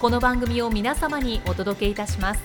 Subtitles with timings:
[0.00, 2.40] この番組を皆様にお届けいたします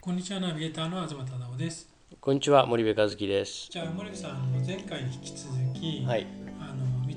[0.00, 1.88] こんにちはナビゲーターの東忠夫です
[2.20, 3.66] こんにちは森部和樹です。
[3.70, 6.26] じゃあ森部さん前回に引き続き、はい。
[6.60, 7.16] あのみ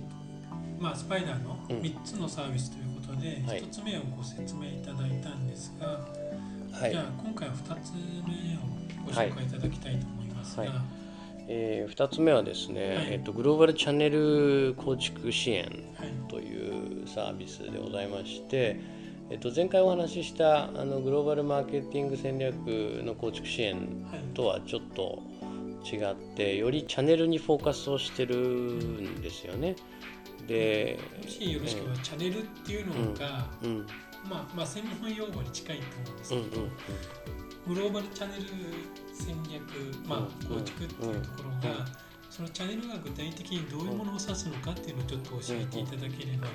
[0.79, 7.03] まあスパイダーのうん3つのサービスということで、はい1つ目をご説明いただいたんですが、はいじゃあ。
[7.23, 11.00] 今回は2つ目をご紹介いただきたいと思いますが、はい
[11.47, 13.07] えー、2つ目はですね、はい。
[13.11, 16.29] えっとグローバルチャンネル構築支援はい。
[16.29, 18.79] というサービスでございまして、
[19.29, 22.55] えっと前回お話ししたあのグローバルマーケティング戦略
[23.03, 23.75] の構築支援
[24.11, 24.21] はい。
[24.33, 25.21] とはちょっと
[25.83, 29.75] 違ってよりチャンネルにフォーカスをしてるんですよね。
[30.47, 33.87] で、もしよろしければ、チャンネルっていうのが、うん、
[34.29, 36.61] まあまあ専門用語に近いと思うんですうんうんけど、
[37.73, 38.43] グローバルチャンネル
[39.13, 41.85] 戦略、まあ、うん構築っていうところが、うん。
[42.29, 46.47] そのチャンネルが具体的にどういうものを指すのかっていうのをちょっと教えていただければ、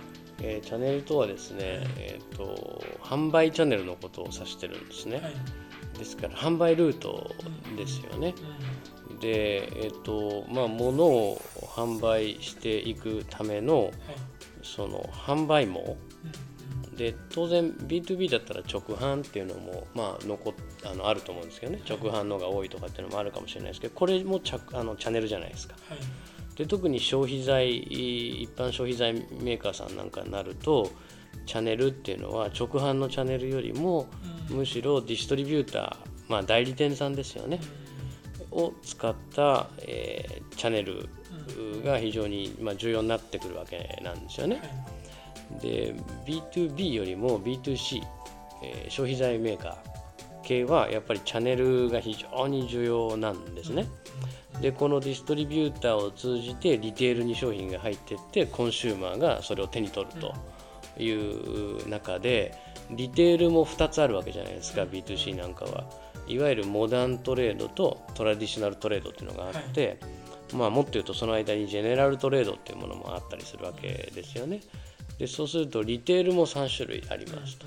[0.42, 5.16] えーチャンネルとはですね、えっと販売チャンネルのことを指してるんですね。
[5.16, 7.30] はい、ですから販売ルート
[7.76, 8.34] ですよね。
[9.20, 13.94] で、えっとまあ、物を販売していくためのうんはい。
[14.62, 15.96] その販売網。
[16.24, 16.56] うん
[16.96, 20.54] で当然 B2B だったら直販っていうのも、まあ、残っ
[20.84, 21.80] あのあると思うんですけどね。
[21.88, 25.74] 直販のが多いとかっていうのもあるかもしれないですけどこれもちゃあのチャンネルじゃないですか。
[25.88, 25.98] はい。
[26.56, 30.90] で特に消費財一般消費財メーカーさんなんかになると
[31.44, 34.06] チャンネルっていうのは直販のチャンネルよりも
[34.50, 34.56] うん。
[34.58, 35.96] むしろディストリビューター、
[36.28, 37.60] まあ、代理店さんですよね。
[38.52, 41.08] を使った、えーチャンネル
[41.84, 44.56] が非常に、まあ、重要になってくるわけなんですよね。
[44.56, 45.60] はい。
[45.60, 45.94] で
[46.26, 48.02] B2B よりも B2C、
[48.62, 49.95] えー消費財メーカー
[50.46, 53.86] 系はやっぱりチャンネルが非常に重要なんですね。
[54.60, 60.34] でこのディストリビューターを通じてリテールに商品が入っていってコンシューマーがそれを手に取ると
[61.02, 62.54] いう中で
[62.90, 65.84] リテールも2つあるわけじゃないですか B2C なんかは。
[66.28, 70.00] いわゆるモダントレードとトラディショナルトレードっていうのがあって、
[70.52, 74.60] まあ、もっと言うとその間にジェネラルトレードっていうものもあったりするわけですよね。
[75.18, 77.66] でそうするとリテールも3種類ありますと。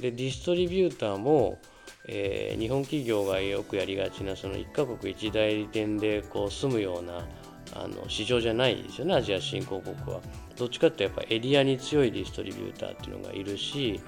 [0.00, 1.58] でディストリビューターも、
[2.06, 7.26] えー日本企業がよくやりがちなその1カ国1代理店でこう住むような
[7.74, 10.20] あの市場じゃないですよねアジア新興国は
[10.56, 14.00] どっちかっていうとやっぱエリアに強いディストリビューターっていうのがいるし、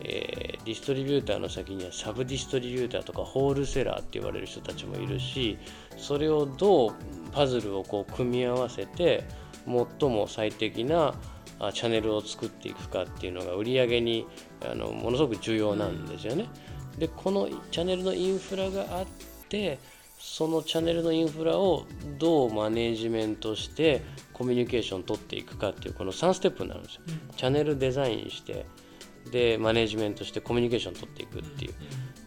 [0.00, 5.56] えーディストリビューターの先にはサブディストリビューターとかホールセラーって言われる人たちもいるし
[5.96, 6.94] それをどう
[7.32, 9.24] パズルをこう組み合わせて
[9.64, 11.14] 最も最適な
[11.72, 14.26] チャンネルを作っていくかっていうのが売り上げに
[14.70, 16.46] あのものすごく重要なんですよね。
[16.98, 19.06] でこのチャンネルのインフラがあっ
[19.48, 19.78] て
[20.18, 21.86] そのチャンネルのインフラを
[22.18, 27.02] どうマネージメントしてコミュニケーション取っていくかっていうこの3ステップになるんですよ。
[27.36, 28.66] チャンネルデザインして
[29.30, 31.74] でマネージメントしてコミュニケーション取っていくっていう。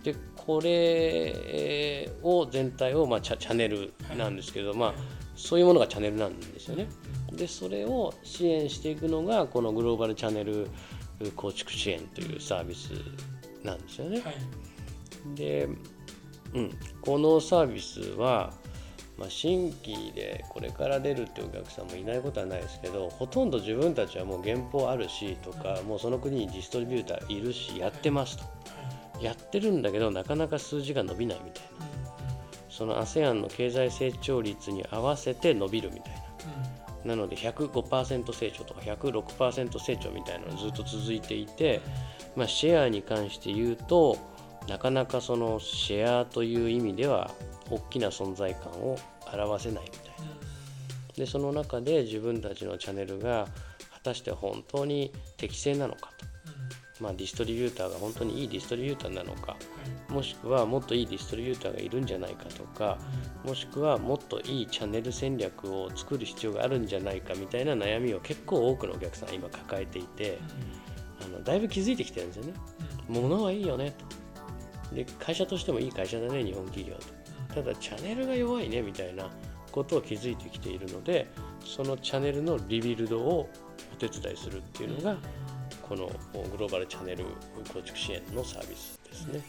[0.03, 4.93] でこれを全体を、まあ、チャチャンネルなんですけど、まあ、
[5.35, 6.87] そういうものがチャンネルなんですよね。
[7.31, 10.67] でそれを支援していくのがこのグローバルチャンネル
[11.35, 12.89] 構築支援というサービス
[13.63, 14.21] なんですよね。
[14.21, 14.35] はい。
[15.35, 15.67] で、
[16.53, 16.71] うん、
[17.01, 18.53] このサービスは、
[19.17, 28.43] まあ、新規でこれから出るっていうお客さんもいないことはないですけどほとんど自分たちはもう原稿あるしとかもうその国にディストリビューターいるしやってますと。
[29.21, 31.91] やってるんだけどなかなか数字が伸びないみたいな。
[32.69, 36.21] その ASEAN の経済成長率に合わせて伸びるみたいな
[37.05, 41.81] なので105%成長とか106%成長みたいなのがずっと続いていて、
[42.35, 44.17] まあ、シェアに関して言うと
[44.67, 47.31] なかなかそのシェアという意味では
[47.69, 48.97] 大きな存在感を
[49.33, 50.31] 表せないみたいな。
[51.15, 53.47] でその中で自分たちのチャンネルが
[53.91, 56.11] 果たして本当に適正なのか
[57.01, 59.57] まあ、ディストリビューターが本当にいいディストリビューターなのかは
[60.09, 60.13] い。
[60.13, 62.99] もしくはもっといいディストリビューターがいるんじゃないかとか
[63.43, 70.37] もしくはもっといいチャンネル戦略を作る必要があるんじゃないかみたいな悩みを結構多くのお客さん今抱えていて
[71.25, 72.53] あのだいぶ気づいてきてるんですよね。
[73.09, 73.91] 物はいいよね。
[74.89, 77.55] とで会社としてもいい会社だね日本企業と。
[77.55, 79.29] ただチャンネルが弱いねみたいな
[79.71, 81.27] ことを気づいてきているので
[81.65, 83.49] そのチャンネルのリビルドを
[83.93, 85.17] お手伝いするっていうのが
[85.91, 87.25] このグローバルチャンネル
[87.73, 89.33] 構築支援のサービスですね。
[89.33, 89.43] なる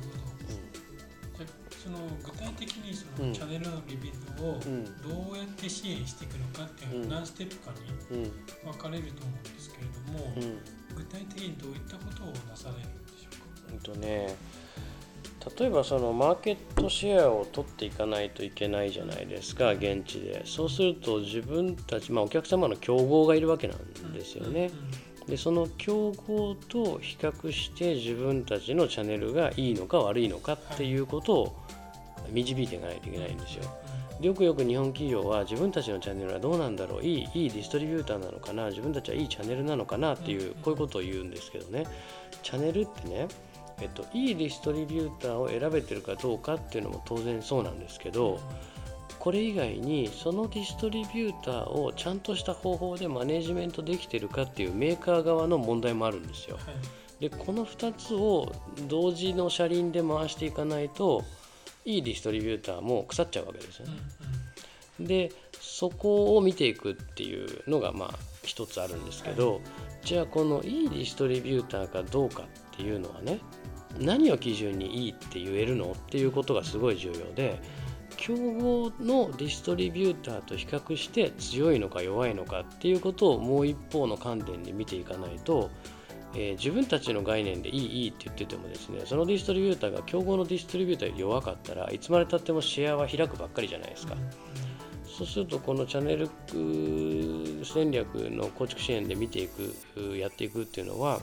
[0.00, 1.44] ほど。
[1.44, 1.48] じゃあ
[1.84, 7.72] その具体的にそうんのチャンネルのリビルドをうんどうやって支援していくのかっていうのうんは何ステップか
[8.10, 8.32] にうん
[8.72, 10.58] 分かれると思うんですけれども、うん
[10.96, 13.72] 具体的にどういったことをなされるんでしょうか？
[13.74, 14.34] うんとね
[15.56, 20.42] 例えばそのマーケットシェアを取っていかないといけないじゃないですか現地で。
[20.44, 24.70] そうすると自分たち、まあ、お客様の競合がいるわけなんですよね。
[25.26, 31.56] でその競合と比較して自分たちのチャンネルがいいのか悪いのかっていうことを
[32.30, 33.64] 導いていかないといけないんですよ。
[34.20, 37.04] でよくよく日本企業は自分たちのチャンネルはどうなんだろう？
[37.04, 38.68] いいいいディストリビューターなのかな？
[38.70, 40.14] 自分たちはいいチャンネルなのかな？
[40.14, 41.84] っていうこういうことを言うんですけどね。
[42.42, 43.28] チャンネルってね
[43.80, 48.40] えっと、いいディストリビューターを選べてるかどうかっていうのも当然そうなんですけど
[49.18, 56.56] これ以外にそのディストリビューターをちゃんとした方法でマネジメントできてるかっていうメーカー側の問題もあるんですよ。
[56.56, 56.64] はい
[57.20, 58.52] でこの2つを
[58.86, 61.24] 同時の車輪で回していかないと
[61.84, 63.86] いいディストリビューターも腐っちゃうわけですよ
[64.98, 65.28] うんね。
[65.28, 68.14] でそこを見ていくっていうのがまあ
[68.44, 69.60] 一つあるんですけど、
[70.02, 73.40] じゃあこのいいディストリビューターかどうかっていうのはね
[73.98, 75.92] 何を基準にいいって言えるの？
[75.92, 77.60] っていうことがすごい重要で
[78.16, 85.70] 競合のディストリビューターと比較して強いのか弱いのかっていうことをもう一方の観点で見ていかないと、
[86.34, 94.14] えー自分たちの概念でいいいいって言っててもですねそのディストリビューターが競合のディストリビューターより弱かったらいつまでたってもシェアは開くばっかりじゃないですか。
[95.06, 96.30] そうするとこのチャンネル
[97.64, 101.18] 戦略の構築支援で見ていくやっていくっていうのは、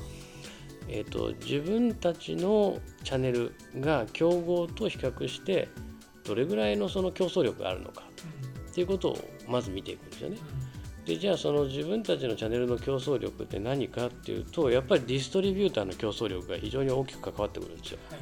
[0.88, 5.68] えー、と自分たちのチャンネルが競合と比較して
[6.24, 8.04] どれぐらいのその競争力があるのか
[8.72, 9.18] っていうことを
[9.48, 10.38] まず見ていくんですよね。
[11.06, 18.00] でじゃあその自分たちのチャンネルの競争力って何かっていうとやっぱりディストリビューターの競争力が非常に大きく関わってくるんですよ。
[18.10, 18.20] はい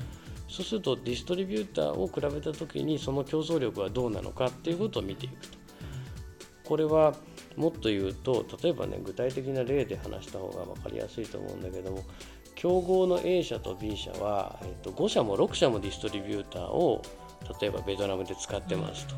[0.53, 5.57] そうするとディストリビューターを比べた時にその競争力はどうなのかっていうことを見ていくと。
[6.63, 7.15] これは
[7.55, 12.03] もっと言うと例えばね具体的な例で話した方が分かりやすいと思うんだけども
[12.63, 17.01] 競合の A 社と B 社は、えっと、5社も6社もディストリビューターを
[17.59, 19.15] 例えばベトナムで使ってますと。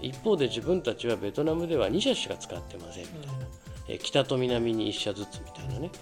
[0.00, 3.46] 一方で自分たちはベトナムでは2社しか使ってませんみたいな、
[3.86, 5.92] え北と南に1社ずつみたいなね。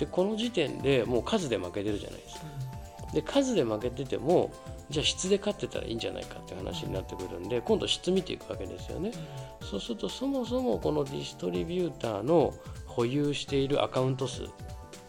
[0.00, 2.46] でこの時点でもう数で負けてるじゃないですか。
[3.12, 4.50] で数で負けてても
[4.90, 9.12] じゃあ質で勝ってたらいいんじゃないかって話になってくるんで今度質見ていくわけですよね。
[9.62, 12.52] そうするとそもそもこのディストリビューターの
[12.86, 14.48] 保有しているアカウント数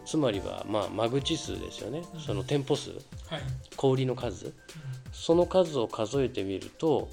[0.06, 2.02] つまりはまあ間口数ですよね。
[2.24, 2.90] その店舗数。
[2.90, 3.00] はい。
[3.76, 4.54] 小売りの数。
[5.12, 7.08] その数を数えてみると、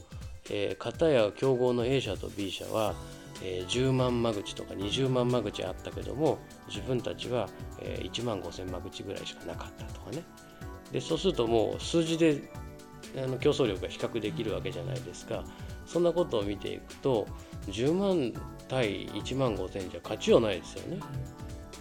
[0.49, 2.93] えー、片や競合の A 社と B 社は、
[3.41, 6.37] えー10万間口とか20万間口あったけども
[6.67, 7.49] 自分たちは、
[7.81, 10.23] えー1万5000間口ぐらいしかなかったとかね。
[10.91, 12.43] でそうするともう数字で
[13.17, 15.43] あの競争力が比較できるわけじゃないですか。
[15.85, 17.27] そんなことを見ていくと
[17.67, 18.33] 10万
[18.67, 21.00] 対1万5000じゃ勝ちようないですよね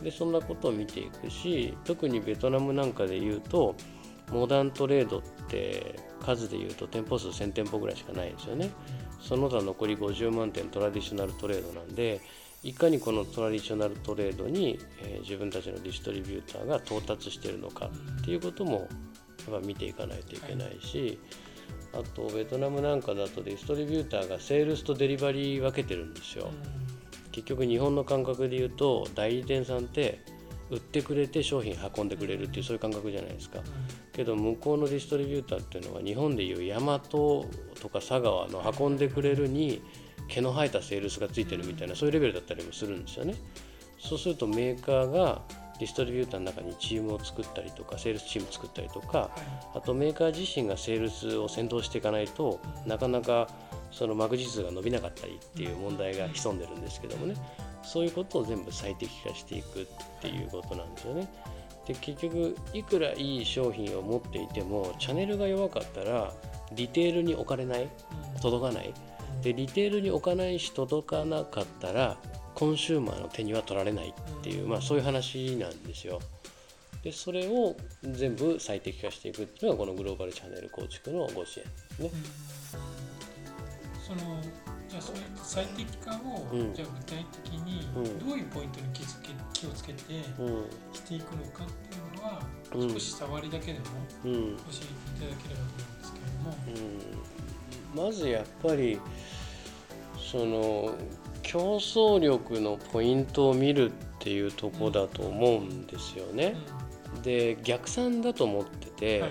[0.02, 3.76] でそんなことを見ていくし特にベトナムなんかで言うと
[4.30, 8.71] モダントレードって数で言うと店舗数1000店舗ぐらいしかないですよね
[9.21, 12.21] その他残り50万店トラディショナルトレードなんで
[12.64, 17.90] いかにこのトラディショナルトレードに、え自分たちのディストリビューターが到達しているのか
[18.21, 18.88] っていうことも
[19.50, 21.18] やっぱ見ていかないといけないし、
[21.92, 26.52] あとベトナムなんかだとディストリビューターがセールスとデリバリー分けてるんですよ。
[27.33, 30.21] 結局日本の感覚で言うと代理店さんって
[30.71, 33.61] 売ってくれて商品運んでくれるっていうそういう感覚じゃないですか。
[34.12, 37.47] けど向こうのディストリビューターっていうのは日本でいう大和と
[37.93, 39.83] か佐川の運んでくれるに
[40.29, 43.35] 毛の生えたセールスがついてるみたいなそういうレベルだったりもするんですよね。
[43.99, 45.43] そうするとメーカーが
[45.79, 49.31] ディストリビューターの中にチームを作ったりとかセールスチーム作ったりとか
[49.75, 53.49] あとメーカー自身がセールスを先導していかないとなかなか
[53.93, 57.35] その間口数が伸びなかったりっていう問題が潜んでるんですけどもね
[57.83, 59.87] そういうことを全部最適化していくっ
[60.21, 61.29] ていうことなんですよね。
[61.87, 66.33] で結局いくらいい商品を持っていてもチャンネルが弱かったら
[66.75, 67.89] リテールに置かれない
[68.41, 68.95] 届かない
[69.43, 72.17] でリテールに置かないし届かなかったら
[72.55, 76.21] コンシューマーの手には取られないっていう、まあ、そういう話なんですよ。
[77.03, 82.81] でそれを全部最適化していくっていうのがこのグローバルチャンネル構築のご支援ですね。
[84.19, 84.40] その
[84.88, 86.75] じゃあそれ最適化を、うん。
[86.75, 88.19] じゃあ具体的にうん。
[88.19, 90.02] どういうポイントに気づけ気をつけて
[90.38, 90.64] うん。
[90.92, 92.42] していくのかっていうのは、
[92.75, 92.92] うん。
[92.92, 93.85] 少し触りだけでも
[94.25, 94.33] うん。
[94.33, 98.02] 教えていただければと思うんですけれども。
[98.02, 98.07] うん。
[98.07, 99.00] まずやっぱり
[100.31, 100.95] その
[101.42, 106.57] 競争力のポイントを見るっていうとこだと思うんですよね。
[107.23, 109.31] で逆算だと思ってて、はい。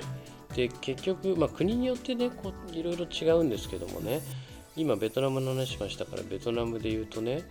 [0.56, 4.22] で結局、まあ、国によってねこういろいろ違うんですけどもね
[4.76, 7.44] 今ベトナムの話しましたからベトナムで言うとね、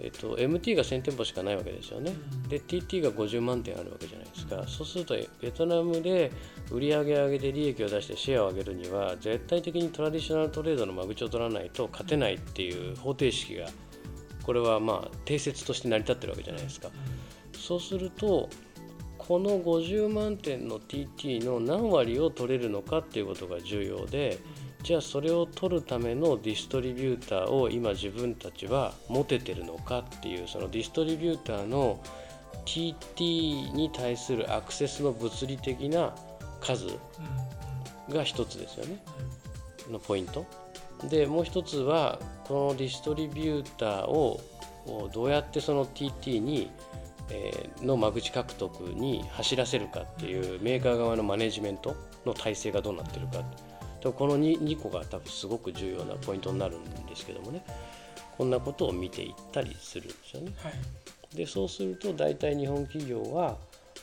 [0.00, 2.12] えっと、MT が1000店舗しかないわけですよね。
[2.12, 2.48] うん。
[2.48, 6.32] で TT が50万点あるわけじゃないですか、そうするとベトナムで
[6.70, 13.68] 売り上げ上げて利益を出してシェアを上げるには絶対的にトラディショナルトレードの間口を取らないと勝てないっていう方程式が
[14.42, 16.90] これはまあ定説として成り立ってるわけじゃないですか。
[17.56, 18.50] そうすると
[19.16, 24.38] この50万点の TT の何割を取れるのかっていうことが重要で
[24.84, 31.98] じゃあそれを取るためのディストリビューターを今自分たちは持ててるのかっていうそのディストリビューターの
[32.66, 36.14] TT に対するアクセスの物理的な
[36.60, 36.84] 数
[38.10, 39.02] が一つですよね。
[39.90, 40.44] のポイント
[41.08, 44.38] でもう一つはこのディストリビューターを
[45.14, 46.70] どうやってその TT に、
[47.30, 53.42] えの間口獲得に走らせるかっていうメーカー側のマネジメントの体制がどうなってるか。
[54.04, 57.64] とこの 2, 2個が多分すごく重要なポイントになるんですけどもね。
[58.38, 60.52] こんなことを見ていったりするんですよね。
[60.56, 61.36] はい。
[61.36, 63.56] でそうすると大体日本企業は、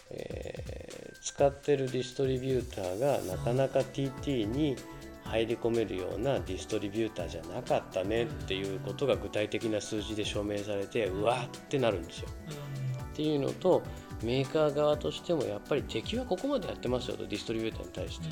[0.10, 0.91] えー
[1.22, 4.75] 使ってるディストリビューターがなかなか TT に
[5.24, 12.27] 入り込めるようなディストリビューターじゃなかったねっていうことが具体的な数字で証明されてうわーってなるんですよ。
[13.13, 13.84] っていうのと
[14.24, 18.27] メーカー側としてもやっぱり敵はここまでやってますよとディストリビューターに対して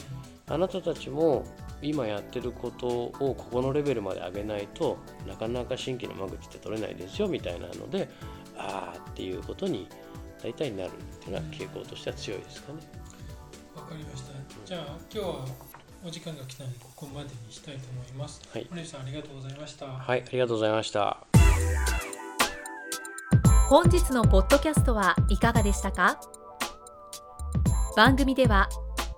[0.50, 1.46] あなたたちも
[1.82, 8.10] 今やってることをここのレベルまで上げないとなかなか新規の間口って取れないですよみたいなので
[8.58, 9.88] ああっていうことに
[10.44, 12.80] 大体なるっていうのは傾向としては強いですかね。
[13.76, 14.34] わかりました。
[14.66, 15.46] じゃあ今日は
[16.06, 18.42] お時間が来たのでここまでにしたいと思います。
[18.52, 18.68] はい。
[18.70, 19.86] 森内さんありがとうございました。
[19.86, 21.26] はい、ありがとうございました。
[23.70, 26.20] 本日のポッドキャストはいかがでしたか？
[27.96, 28.70] 番組では